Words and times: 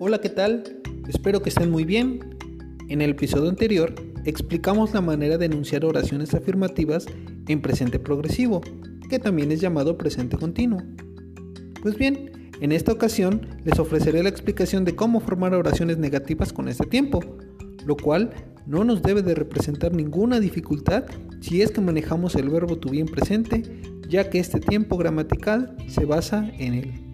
Hola, 0.00 0.20
¿qué 0.20 0.28
tal? 0.28 0.62
Espero 1.08 1.42
que 1.42 1.48
estén 1.48 1.72
muy 1.72 1.84
bien. 1.84 2.20
En 2.88 3.02
el 3.02 3.10
episodio 3.10 3.50
anterior 3.50 3.96
explicamos 4.24 4.94
la 4.94 5.00
manera 5.00 5.38
de 5.38 5.46
enunciar 5.46 5.84
oraciones 5.84 6.34
afirmativas 6.34 7.06
en 7.48 7.60
presente 7.60 7.98
progresivo, 7.98 8.60
que 9.10 9.18
también 9.18 9.50
es 9.50 9.60
llamado 9.60 9.98
presente 9.98 10.36
continuo. 10.36 10.84
Pues 11.82 11.98
bien, 11.98 12.30
en 12.60 12.70
esta 12.70 12.92
ocasión 12.92 13.48
les 13.64 13.80
ofreceré 13.80 14.22
la 14.22 14.28
explicación 14.28 14.84
de 14.84 14.94
cómo 14.94 15.18
formar 15.18 15.52
oraciones 15.52 15.98
negativas 15.98 16.52
con 16.52 16.68
este 16.68 16.86
tiempo, 16.86 17.18
lo 17.84 17.96
cual 17.96 18.30
no 18.66 18.84
nos 18.84 19.02
debe 19.02 19.22
de 19.22 19.34
representar 19.34 19.92
ninguna 19.92 20.38
dificultad 20.38 21.06
si 21.40 21.60
es 21.60 21.72
que 21.72 21.80
manejamos 21.80 22.36
el 22.36 22.50
verbo 22.50 22.78
to 22.78 22.88
be 22.88 23.00
en 23.00 23.06
presente, 23.06 23.62
ya 24.08 24.30
que 24.30 24.38
este 24.38 24.60
tiempo 24.60 24.96
gramatical 24.96 25.76
se 25.88 26.04
basa 26.04 26.48
en 26.56 26.74
él. 26.74 27.07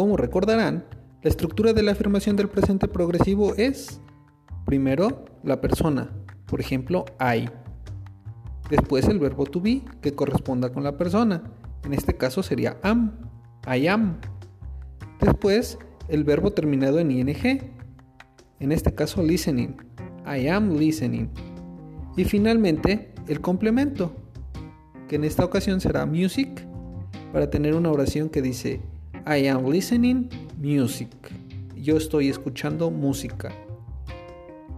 Como 0.00 0.16
recordarán, 0.16 0.86
la 1.22 1.28
estructura 1.28 1.74
de 1.74 1.82
la 1.82 1.92
afirmación 1.92 2.34
del 2.34 2.48
presente 2.48 2.88
progresivo 2.88 3.54
es, 3.56 4.00
primero, 4.64 5.26
la 5.44 5.60
persona, 5.60 6.10
por 6.46 6.58
ejemplo, 6.58 7.04
I. 7.20 7.50
Después 8.70 9.06
el 9.08 9.18
verbo 9.18 9.44
to 9.44 9.60
be, 9.60 9.82
que 10.00 10.14
corresponda 10.14 10.72
con 10.72 10.84
la 10.84 10.96
persona, 10.96 11.42
en 11.84 11.92
este 11.92 12.16
caso 12.16 12.42
sería 12.42 12.78
am, 12.82 13.12
I 13.66 13.88
am. 13.88 14.16
Después 15.20 15.78
el 16.08 16.24
verbo 16.24 16.50
terminado 16.50 16.98
en 16.98 17.10
ing, 17.10 17.36
en 18.58 18.72
este 18.72 18.94
caso 18.94 19.22
listening, 19.22 19.76
I 20.24 20.48
am 20.48 20.78
listening. 20.78 21.28
Y 22.16 22.24
finalmente 22.24 23.12
el 23.28 23.42
complemento, 23.42 24.16
que 25.08 25.16
en 25.16 25.24
esta 25.24 25.44
ocasión 25.44 25.78
será 25.78 26.06
music, 26.06 26.66
para 27.34 27.50
tener 27.50 27.74
una 27.74 27.90
oración 27.90 28.30
que 28.30 28.40
dice 28.40 28.80
I 29.26 29.48
am 29.48 29.66
listening 29.66 30.30
music. 30.56 31.10
Yo 31.76 31.96
estoy 31.96 32.28
escuchando 32.28 32.90
música. 32.90 33.52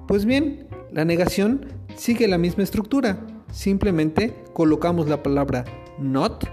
Pues 0.09 0.25
bien, 0.25 0.67
la 0.93 1.05
negación 1.05 1.67
sigue 1.95 2.27
la 2.27 2.39
misma 2.39 2.65
estructura. 2.65 3.25
Simplemente 3.53 4.34
colocamos 4.53 5.09
la 5.09 5.23
palabra 5.23 5.65
not 5.99 6.45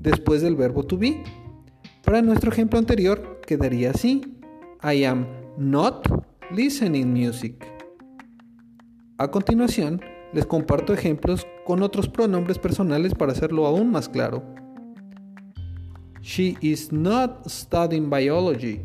después 0.00 0.40
del 0.42 0.54
verbo 0.54 0.84
to 0.84 0.96
be. 0.96 1.22
Para 2.04 2.22
nuestro 2.22 2.52
ejemplo 2.52 2.78
anterior 2.78 3.40
quedaría 3.46 3.90
así. 3.90 4.22
I 4.82 5.04
am 5.04 5.26
not 5.56 6.06
listening 6.50 7.12
music. 7.12 7.66
A 9.18 9.30
continuación, 9.30 10.00
les 10.32 10.46
comparto 10.46 10.94
ejemplos 10.94 11.46
con 11.64 11.82
otros 11.82 12.08
pronombres 12.08 12.58
personales 12.58 13.14
para 13.14 13.32
hacerlo 13.32 13.66
aún 13.66 13.90
más 13.90 14.08
claro. 14.08 14.61
She 16.22 16.56
is 16.60 16.92
not 16.92 17.50
studying 17.50 18.08
biology. 18.08 18.80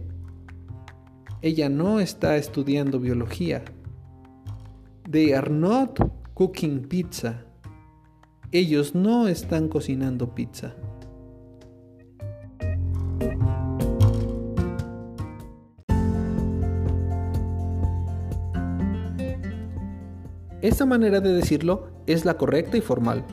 Ella 1.44 1.70
no 1.70 2.00
está 2.00 2.36
estudiando 2.36 3.00
biología. 3.00 3.64
They 5.08 5.34
are 5.34 5.52
not 5.52 6.00
cooking 6.34 6.88
pizza. 6.88 7.46
Ellos 8.52 8.96
no 8.96 9.28
están 9.28 9.70
cocinando 9.70 10.34
pizza. 10.34 10.74
Esta 20.64 20.88
manera 20.88 21.20
de 21.20 21.34
decirlo 21.34 21.92
es 22.08 22.26
la 22.26 22.36
correcta 22.36 22.78
y 22.78 22.82
formal, 22.82 23.24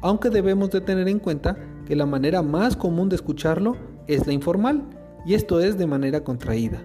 aunque 0.00 0.30
debemos 0.30 0.70
de 0.70 0.80
tener 0.80 1.08
en 1.08 1.18
cuenta 1.18 1.58
que 1.90 1.96
la 1.96 2.06
manera 2.06 2.40
más 2.40 2.76
común 2.76 3.08
de 3.08 3.16
escucharlo 3.16 3.76
es 4.06 4.24
la 4.24 4.32
informal, 4.32 4.84
y 5.26 5.34
esto 5.34 5.58
es 5.58 5.76
de 5.76 5.88
manera 5.88 6.22
contraída. 6.22 6.80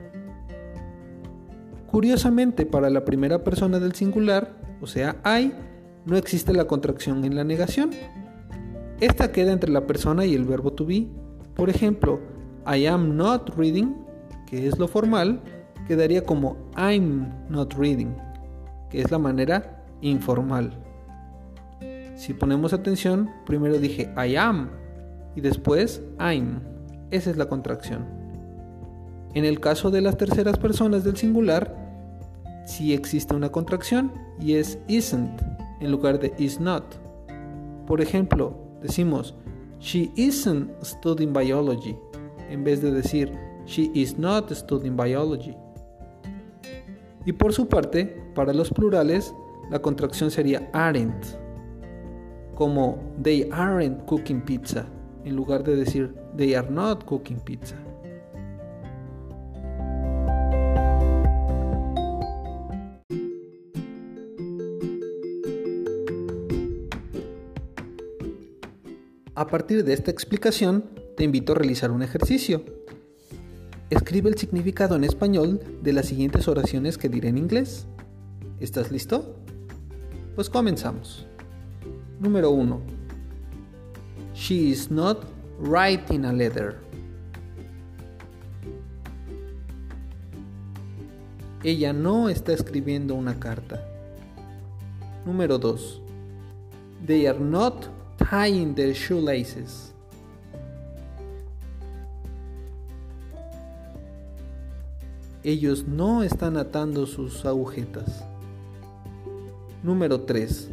Curiosamente, 1.85 2.65
para 2.65 2.89
la 2.89 3.05
primera 3.05 3.43
persona 3.43 3.79
del 3.79 3.93
singular, 3.93 4.57
o 4.81 4.87
sea, 4.87 5.17
I, 5.23 5.53
no 6.07 6.17
existe 6.17 6.53
la 6.53 6.65
contracción 6.65 7.23
en 7.23 7.35
la 7.35 7.43
negación. 7.43 7.91
Esta 8.99 9.31
queda 9.31 9.51
entre 9.51 9.69
la 9.69 9.85
persona 9.85 10.25
y 10.25 10.33
el 10.33 10.43
verbo 10.43 10.73
to 10.73 10.87
be. 10.87 11.07
Por 11.53 11.69
ejemplo, 11.69 12.19
I 12.65 12.87
am 12.87 13.15
not 13.15 13.55
reading, 13.55 13.93
que 14.47 14.65
es 14.65 14.79
lo 14.79 14.87
formal, 14.87 15.39
quedaría 15.87 16.23
como 16.23 16.57
I'm 16.75 17.31
not 17.47 17.75
reading, 17.75 18.15
que 18.89 19.01
es 19.01 19.11
la 19.11 19.19
manera 19.19 19.85
informal. 20.01 20.73
Si 22.15 22.33
ponemos 22.33 22.73
atención, 22.73 23.29
primero 23.45 23.77
dije 23.77 24.11
I 24.17 24.35
am 24.37 24.83
y 25.35 25.41
después 25.41 26.01
I'm. 26.19 26.61
Esa 27.11 27.29
es 27.29 27.37
la 27.37 27.47
contracción. 27.47 28.05
En 29.33 29.45
el 29.45 29.59
caso 29.59 29.91
de 29.91 30.01
las 30.01 30.17
terceras 30.17 30.57
personas 30.57 31.03
del 31.03 31.17
singular, 31.17 31.75
sí 32.65 32.93
existe 32.93 33.35
una 33.35 33.51
contracción 33.51 34.11
y 34.39 34.55
es 34.55 34.79
isn't 34.87 35.41
en 35.81 35.91
lugar 35.91 36.19
de 36.19 36.33
is 36.37 36.59
not. 36.59 36.83
Por 37.85 38.01
ejemplo, 38.01 38.55
decimos 38.81 39.35
She 39.79 40.11
isn't 40.15 40.71
studying 40.83 41.33
biology 41.33 41.97
en 42.49 42.63
vez 42.63 42.81
de 42.81 42.91
decir 42.91 43.31
She 43.65 43.91
is 43.93 44.17
not 44.17 44.51
studying 44.51 44.95
biology. 44.95 45.55
Y 47.25 47.33
por 47.33 47.53
su 47.53 47.67
parte, 47.67 48.23
para 48.35 48.53
los 48.53 48.69
plurales, 48.69 49.33
la 49.71 49.79
contracción 49.79 50.29
sería 50.29 50.69
aren't, 50.73 51.25
como 52.53 52.99
They 53.21 53.49
aren't 53.51 54.05
cooking 54.05 54.41
pizza 54.41 54.87
en 55.25 55.35
lugar 55.35 55.63
de 55.63 55.75
decir 55.75 56.13
they 56.37 56.53
are 56.53 56.69
not 56.69 57.03
cooking 57.03 57.39
pizza. 57.39 57.75
A 69.37 69.47
partir 69.47 69.83
de 69.83 69.91
esta 69.91 70.11
explicación, 70.11 70.85
te 71.17 71.25
invito 71.25 71.51
a 71.51 71.55
realizar 71.55 71.91
un 71.91 72.01
ejercicio. 72.01 72.63
Escribe 73.89 74.29
el 74.29 74.37
significado 74.37 74.95
en 74.95 75.03
español 75.03 75.59
de 75.81 75.91
las 75.91 76.05
siguientes 76.05 76.47
oraciones 76.47 76.97
que 76.97 77.09
diré 77.09 77.29
en 77.29 77.37
inglés. 77.37 77.85
¿Estás 78.61 78.91
listo? 78.91 79.35
Pues 80.35 80.49
comenzamos. 80.49 81.27
Número 82.21 82.51
1. 82.51 82.94
She 84.35 84.69
is 84.69 84.91
not 84.91 85.23
writing 85.57 86.25
a 86.25 86.33
letter. 86.33 86.81
Ella 91.63 91.93
no 91.93 92.29
está 92.29 92.51
escribiendo 92.51 93.15
una 93.15 93.39
carta. 93.39 93.81
Número 95.25 95.57
2. 95.57 96.01
They 97.05 97.27
are 97.27 97.39
not 97.39 97.87
tying 98.17 98.75
their 98.75 98.93
shoelaces. 98.93 99.93
Ellos 105.43 105.87
no 105.87 106.23
están 106.23 106.57
atando 106.57 107.07
sus 107.07 107.45
agujetas. 107.45 108.23
Número 109.81 110.19
3. 110.25 110.69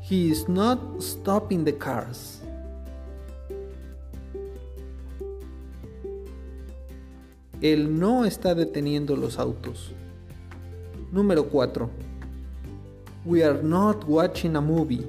He 0.00 0.30
is 0.30 0.48
not 0.48 0.78
stopping 1.02 1.64
the 1.64 1.72
cars. 1.72 2.41
Él 7.62 7.96
no 8.00 8.24
está 8.24 8.56
deteniendo 8.56 9.14
los 9.14 9.38
autos. 9.38 9.92
Número 11.12 11.48
4. 11.48 11.88
We 13.24 13.44
are 13.44 13.62
not 13.62 14.04
watching 14.08 14.56
a 14.56 14.60
movie. 14.60 15.06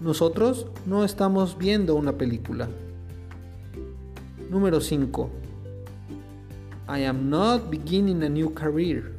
Nosotros 0.00 0.66
no 0.86 1.04
estamos 1.04 1.58
viendo 1.58 1.96
una 1.96 2.12
película. 2.14 2.66
Número 4.48 4.80
5. 4.80 5.30
I 6.88 7.04
am 7.04 7.28
not 7.28 7.68
beginning 7.70 8.22
a 8.22 8.30
new 8.30 8.54
career. 8.54 9.14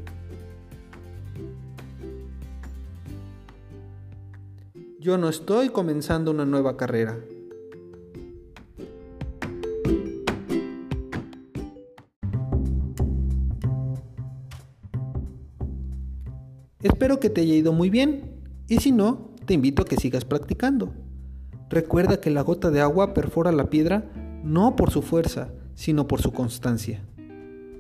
Yo 5.00 5.20
no 5.20 5.30
estoy 5.30 5.70
comenzando 5.70 6.32
una 6.32 6.46
nueva 6.46 6.76
carrera. 6.76 7.20
Espero 16.84 17.20
que 17.20 17.30
te 17.30 17.42
haya 17.42 17.54
ido 17.54 17.74
muy 17.74 17.90
bien 17.90 18.42
y 18.68 18.78
si 18.78 18.92
no, 18.92 19.32
te 19.46 19.54
invito 19.54 19.84
a 19.84 19.86
que 19.86 19.98
sigas 19.98 20.26
practicando. 20.26 20.94
Recuerda 21.70 22.20
que 22.20 22.30
la 22.32 22.42
gota 22.42 22.72
de 22.72 22.82
agua 22.82 23.14
perfora 23.14 23.52
la 23.52 23.70
piedra 23.70 24.12
no 24.44 24.76
por 24.76 24.92
su 24.92 25.02
fuerza, 25.02 25.54
sino 25.76 26.08
por 26.08 26.22
su 26.22 26.32
constancia. 26.32 27.04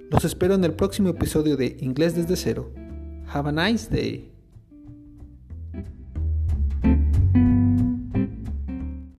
Los 0.09 0.25
espero 0.25 0.53
en 0.53 0.63
el 0.63 0.73
próximo 0.73 1.09
episodio 1.09 1.57
de 1.57 1.77
Inglés 1.79 2.15
desde 2.15 2.35
cero. 2.35 2.71
Have 3.27 3.49
a 3.49 3.51
nice 3.51 3.89
day. 3.89 4.30